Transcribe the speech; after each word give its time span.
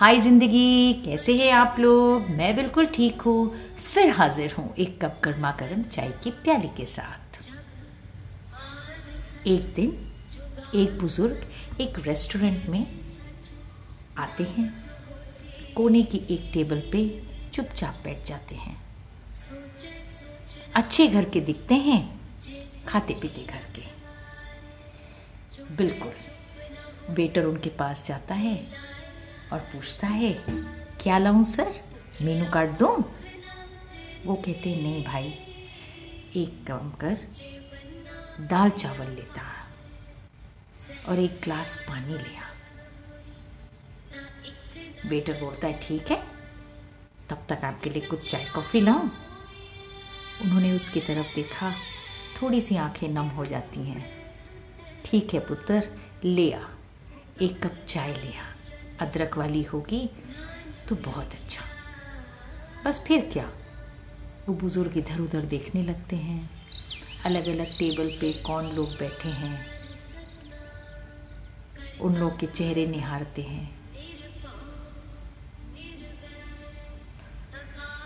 हाय 0.00 0.20
ज़िंदगी, 0.20 0.92
कैसे 0.94 1.34
हैं 1.36 1.50
आप 1.52 1.76
लोग? 1.78 2.28
मैं 2.30 2.54
बिल्कुल 2.56 2.86
ठीक 2.86 3.20
हूँ। 3.20 3.54
फिर 3.84 4.10
हाजिर 4.10 4.52
हूँ 4.52 4.74
एक 4.78 5.00
कप 5.02 5.20
गर्मा 5.24 5.50
गर्म 5.50 5.82
चाय 5.84 6.10
की 6.24 6.30
प्याली 6.42 6.68
के 6.76 6.84
साथ। 6.86 7.38
एक 9.46 9.62
दिन 9.74 9.90
एक 10.74 10.98
बुज़ुर्ग 11.00 11.80
एक 11.80 11.98
रेस्टोरेंट 11.98 12.68
में 12.68 12.86
आते 14.18 14.44
हैं। 14.48 14.68
कोने 15.76 16.02
की 16.02 16.20
एक 16.30 16.50
टेबल 16.54 16.82
पे 16.92 17.02
चुपचाप 17.52 18.00
बैठ 18.04 18.26
जाते 18.26 18.54
हैं। 18.54 18.76
अच्छे 20.74 21.06
घर 21.08 21.24
के 21.24 21.40
दिखते 21.40 21.74
हैं 21.74 22.02
खाते 22.88 23.14
पीते 23.14 23.44
घर 23.44 23.64
के। 23.76 23.82
बिल्कुल, 25.76 26.12
वेटर 27.10 27.44
उनके 27.44 27.70
पास 27.70 28.04
जाता 28.06 28.34
है। 28.34 28.56
और 29.52 29.58
पूछता 29.58 30.06
है, 30.06 30.32
क्या 31.00 31.18
लाऊं 31.18 31.44
सर? 31.44 31.74
मेनू 32.22 32.50
कार्ड 32.52 32.70
दूँ? 32.70 32.96
वो 34.26 34.34
कहते, 34.34 34.74
नहीं 34.82 35.04
भाई, 35.04 35.28
एक 36.36 36.64
काम 36.66 36.90
कर, 36.90 37.18
दाल 38.40 38.70
चावल 38.70 39.10
लेता 39.10 39.42
और 41.08 41.18
एक 41.18 41.40
ग्लास 41.42 41.78
पानी 41.88 42.12
लिया 42.12 42.46
वेटर 45.06 45.40
बोलता 45.40 45.66
है, 45.66 45.80
ठीक 45.82 46.10
है, 46.10 46.22
तब 47.30 47.46
तक 47.48 47.64
आपके 47.64 47.90
लिए 47.90 48.02
कुछ 48.02 48.30
चाय 48.30 48.44
कॉफ़ी 48.44 48.80
लाऊं? 48.80 49.08
उन्होंने 50.42 50.72
उसकी 50.72 51.00
तरफ़ 51.00 51.34
देखा, 51.34 51.74
थोड़ी 52.42 52.60
सी 52.60 52.76
आँखें 52.76 53.08
नम 53.08 53.28
हो 53.28 53.44
जाती 53.44 53.80
हैं। 53.80 54.32
ठीक 55.04 55.34
है 55.34 55.40
पुत्र, 55.40 55.82
ले 56.24 56.52
आ, 56.52 56.60
एक 57.42 57.62
कप 57.62 57.86
चाय 57.88 58.12
लिया 58.14 58.54
अदरक 59.00 59.36
वाली 59.38 59.62
होगी 59.62 60.10
तो 60.88 60.94
बहुत 60.96 61.34
अच्छा। 61.34 61.64
बस 62.84 63.04
फिर 63.06 63.30
क्या? 63.32 63.50
वो 64.48 64.54
बुज़ुर्ग 64.54 64.96
इधर 64.96 65.20
उधर 65.20 65.40
देखने 65.40 65.82
लगते 65.82 66.16
हैं। 66.16 66.50
अलग 67.26 67.48
अलग 67.48 67.66
टेबल 67.66 68.10
पे 68.20 68.32
कौन 68.32 68.70
लोग 68.70 68.90
बैठे 68.90 69.28
हैं। 69.28 69.66
उन 72.00 72.16
लोग 72.16 72.38
के 72.38 72.46
चेहरे 72.46 72.86
निहारते 72.86 73.42
हैं। 73.42 73.78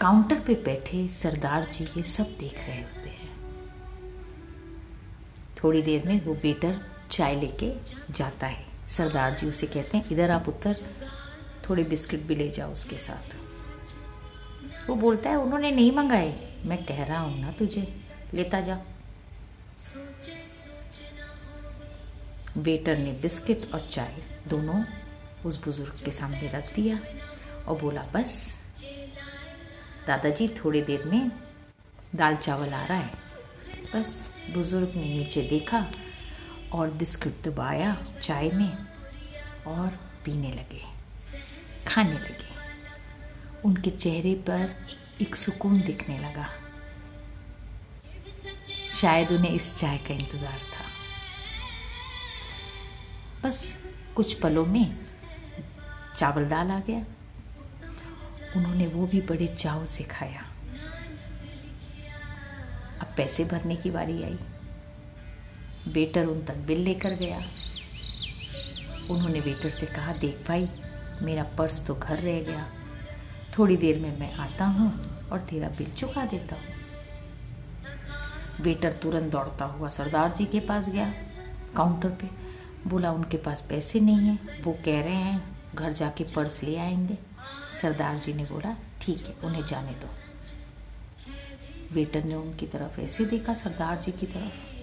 काउंटर 0.00 0.40
पे 0.40 0.54
बैठे 0.54 1.08
सरदार 1.08 1.64
जी 1.64 1.84
ये 1.84 2.02
सब 2.02 2.36
देख 2.38 2.58
रहे 2.58 2.82
होते 2.82 3.10
हैं। 3.10 3.28
थोड़ी 5.64 5.82
देर 5.82 6.06
में 6.06 6.24
वो 6.24 6.34
वेटर 6.34 6.80
चाय 7.10 7.40
लेके 7.40 7.74
जाता 8.12 8.46
है। 8.46 8.67
सरदार 8.88 9.34
जी 9.34 9.46
उसे 9.46 9.66
कहते 9.66 9.96
हैं, 9.98 10.04
इधर 10.12 10.30
आप 10.30 10.48
उत्तर 10.48 10.76
थोड़े 11.68 11.84
बिस्किट 11.84 12.20
भी 12.20 12.34
ले 12.34 12.48
जाओ 12.50 12.72
उसके 12.72 12.98
साथ. 12.98 13.36
वो 14.88 14.94
बोलता 14.96 15.30
है, 15.30 15.36
उन्होंने 15.36 15.70
नहीं 15.70 15.92
मंगाए। 15.92 16.60
मैं 16.64 16.84
कह 16.84 17.04
रहा 17.04 17.18
हूँ 17.18 17.40
ना 17.40 17.52
तुझे, 17.52 17.86
लेता 18.34 18.60
जा. 18.60 18.78
वेटर 22.56 22.98
ने 22.98 23.12
बिस्किट 23.12 23.72
और 23.74 23.88
चाय 23.90 24.14
दोनों 24.48 24.82
उस 25.46 25.62
बुज़ुर्ग 25.64 26.04
के 26.04 26.10
सामने 26.10 26.50
रख 26.54 26.74
दिया 26.74 26.98
और 27.68 27.78
बोला, 27.80 28.02
बस, 28.14 28.58
दादाजी, 30.06 30.48
थोड़ी 30.48 30.82
देर 30.82 31.04
में 31.04 31.30
दाल 32.14 32.36
चावल 32.36 32.72
आ 32.72 32.84
रहा 32.84 32.98
है। 32.98 33.26
बस 33.94 34.34
बुज़ुर्ग 34.54 34.92
ने 34.96 35.02
नीचे 35.02 35.42
देखा 35.42 35.86
और 36.72 36.90
बिस्कुट 36.90 37.42
दबाया 37.44 37.96
चाय 38.22 38.50
में 38.50 38.72
और 39.66 39.88
पीने 40.24 40.50
लगे, 40.52 40.82
खाने 41.86 42.12
लगे। 42.12 42.46
उनके 43.64 43.90
चेहरे 43.90 44.34
पर 44.48 44.74
एक 45.20 45.36
सुकून 45.36 45.80
दिखने 45.80 46.18
लगा। 46.18 46.48
शायद 49.00 49.32
उन्हें 49.32 49.50
इस 49.50 49.76
चाय 49.76 49.98
का 49.98 50.14
इंतज़ार 50.14 50.58
था। 50.58 50.84
बस 53.42 53.78
कुछ 54.16 54.32
पलों 54.34 54.66
में 54.66 54.96
चावल 56.16 56.48
दाल 56.48 56.70
आ 56.70 56.78
गया। 56.80 57.04
उन्होंने 58.56 58.86
वो 58.86 59.06
भी 59.06 59.20
बड़े 59.20 59.46
चाव 59.46 59.84
से 59.86 60.04
खाया। 60.04 60.44
अब 63.00 63.14
पैसे 63.16 63.44
भरने 63.44 63.76
की 63.76 63.90
बारी 63.90 64.22
आई। 64.22 64.38
वेटर 65.88 66.24
उन 66.26 66.44
तक 66.44 66.54
बिल 66.54 66.78
लेकर 66.78 67.12
गया। 67.12 67.42
उन्होंने 69.10 69.40
वेटर 69.40 69.70
से 69.70 69.86
कहा, 69.86 70.12
देख 70.12 70.48
भाई, 70.48 70.68
मेरा 71.22 71.42
पर्स 71.42 71.86
तो 71.86 71.94
घर 71.94 72.18
रह 72.18 72.40
गया। 72.40 72.66
थोड़ी 73.58 73.76
देर 73.76 73.98
में 73.98 74.18
मैं 74.18 74.34
आता 74.34 74.64
हूँ 74.64 75.18
और 75.28 75.40
तेरा 75.40 75.68
बिल 75.68 75.90
चुका 75.90 76.24
देता 76.24 76.56
हूँ। 76.56 76.64
वेटर 78.60 78.92
तुरंत 78.92 79.32
दौड़ता 79.32 79.64
हुआ 79.64 79.88
सरदार 79.88 80.34
जी 80.38 80.44
के 80.44 80.60
पास 80.60 80.88
गया। 80.88 81.14
काउंटर 81.76 82.08
पे 82.08 82.28
बोला, 82.86 83.12
उनके 83.12 83.36
पास 83.36 83.66
पैसे 83.68 84.00
नहीं 84.00 84.16
है, 84.16 84.38
वो 84.62 84.72
कह 84.72 85.00
रहे 85.02 85.14
हैं, 85.14 85.58
घर 85.74 85.92
जाके 85.92 86.24
पर्स 86.24 86.62
ले 86.62 86.76
आएँगे। 86.76 87.18
सरदार 87.82 88.18
जी 88.18 88.32
ने 88.32 88.42
बोला, 88.42 88.76
ठीक 89.00 89.26
है, 89.26 89.34
उन्हें 89.44 89.66
जाने 89.66 89.92
दो। 89.92 90.08
वेटर 91.92 92.24
ने 92.24 92.34
उनकी 92.34 92.66
तरफ़ 92.66 93.00
ऐसे 93.00 93.24
देखा, 93.24 93.54
सरदार 93.54 93.98
जी 93.98 94.12
की 94.12 94.26
तरफ़। 94.26 94.77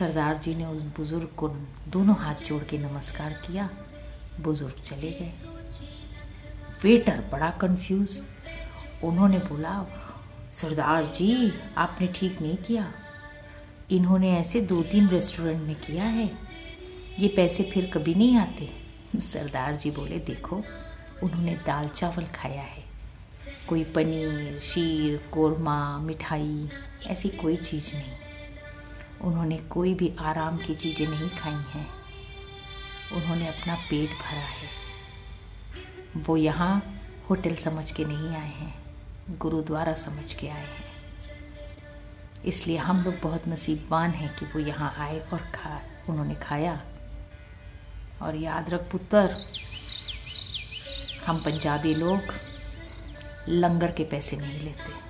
सरदार 0.00 0.38
जी 0.38 0.54
ने 0.54 0.64
उस 0.64 0.82
बुज़ुर्ग 0.82 1.28
को 1.36 1.48
दोनों 1.88 2.16
हाथ 2.16 2.34
जोड़ 2.34 2.64
के 2.64 2.78
नमस्कार 2.78 3.32
किया। 3.32 3.70
बुज़ुर्ग 4.40 4.82
चले 4.84 5.10
गए। 5.10 5.32
वेटर 6.82 7.24
बड़ा 7.32 7.50
कंफ्यूज 7.50 8.22
उन्होंने 9.04 9.38
बोला, 9.38 9.86
सरदार 10.52 11.04
जी, 11.04 11.52
आपने 11.76 12.06
ठीक 12.06 12.42
नहीं 12.42 12.56
किया। 12.56 12.92
इन्होंने 13.90 14.38
ऐसे 14.38 14.60
दो 14.60 14.82
तीन 14.82 15.08
रेस्टोरेंट 15.08 15.62
में 15.62 15.76
किया 15.76 16.04
है। 16.04 16.30
ये 17.18 17.28
पैसे 17.28 17.70
फिर 17.74 17.90
कभी 17.94 18.14
नहीं 18.14 18.36
आते। 18.36 18.70
सरदार 19.16 19.76
जी 19.76 19.90
बोले, 19.90 20.18
देखो, 20.18 20.56
उन्होंने 21.22 21.54
दाल 21.54 21.88
चावल 21.88 22.24
खाया 22.24 22.62
है। 22.62 22.84
कोई 23.68 23.84
पनीर 23.84 24.58
शीर 24.58 25.30
कोरमा, 25.32 25.98
मिठाई, 25.98 26.68
ऐसी 27.06 27.28
कोई 27.28 27.56
चीज़ 27.56 27.96
नहीं। 27.96 28.29
उन्होंने 29.24 29.56
कोई 29.58 29.94
भी 29.94 30.12
आराम 30.18 30.58
की 30.58 30.74
चीज़ें 30.74 31.06
नहीं 31.08 31.28
खाई 31.30 31.52
हैं। 31.52 31.86
उन्होंने 33.12 33.48
अपना 33.48 33.74
पेट 33.74 34.10
भरा 34.10 34.46
है। 34.50 34.68
वो 36.16 36.36
यहाँ 36.36 36.82
होटल 37.30 37.54
समझ 37.54 37.90
के 37.92 38.04
नहीं 38.04 38.28
आए 38.28 38.52
हैं, 38.52 38.74
गुरुद्वारा 39.38 39.94
समझ 39.94 40.34
के 40.34 40.48
आए 40.48 40.66
हैं। 40.66 40.88
इसलिए 42.44 42.76
हम 42.76 43.02
लोग 43.02 43.20
बहुत 43.22 43.48
नसीबवान 43.48 44.10
हैं 44.10 44.36
कि 44.36 44.46
वो 44.46 44.58
यहाँ 44.58 44.94
आए 44.98 45.18
और 45.32 45.38
खा, 45.38 45.80
उन्होंने 46.08 46.34
खाया। 46.34 46.80
और 48.22 48.36
याद 48.36 48.70
रख 48.70 48.90
पुत्र, 48.90 49.44
हम 51.26 51.40
पंजाबी 51.40 51.94
लोग 51.94 52.34
लंगर 53.48 53.92
के 53.92 54.04
पैसे 54.04 54.36
नहीं 54.36 54.60
लेते। 54.60 55.09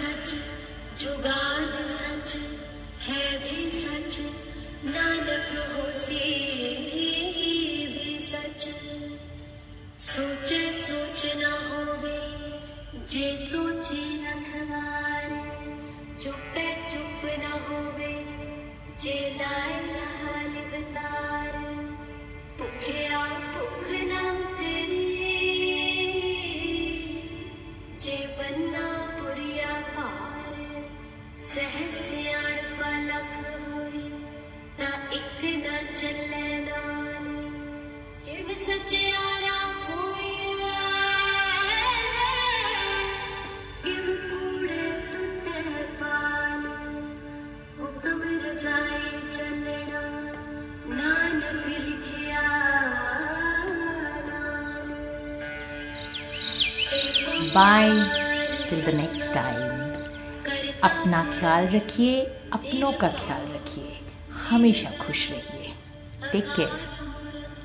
सच 0.00 0.34
जुगाद 1.00 1.72
सच 1.98 2.36
है 3.06 3.24
भी 3.38 3.70
सच 3.70 4.18
नानक 4.84 5.50
हो 5.72 5.84
से 6.00 6.28
भी 7.94 8.18
सच। 8.28 8.68
सोचे 10.04 10.60
सोच 10.82 11.20
न 11.36 11.44
होवे 11.66 12.18
जे 13.06 13.26
सोचे 13.46 14.02
नखवार 14.22 15.28
चुपे 16.22 16.66
चुप 16.92 17.22
न 17.38 17.52
होवे 17.68 18.12
जे 19.02 19.18
लाए 19.38 19.69
सहस्याण 31.52 32.56
पलक 32.80 33.30
होई 33.44 34.02
ता 34.80 34.90
इक 35.16 35.40
न 35.62 35.78
चले 36.00 36.44
नानी 36.66 37.40
किव 38.26 38.52
सचियारा 38.66 39.56
होई 39.86 40.36
किव 43.86 44.06
कूड़े 44.28 44.86
तुटे 45.10 45.82
पानी 46.02 47.02
हुक्म 47.80 48.38
रजाए 48.46 49.12
चलना 49.36 50.04
नानक 51.00 51.66
लिखिया 51.88 52.46
Bye. 57.54 57.94
Till 58.68 58.82
the 58.82 58.92
next 58.92 59.32
time. 59.32 59.89
अपना 60.84 61.22
ख्याल 61.40 61.66
रखिए 61.68 62.20
अपनों 62.52 62.92
का 62.92 63.08
ख्याल 63.08 63.42
रखिए। 63.42 63.98
हमेशा 64.48 64.90
खुश 64.90 65.30
रहिए। 65.30 65.72
Take 66.32 66.44
care 66.44 66.68